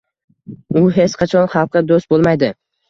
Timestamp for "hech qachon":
0.97-1.47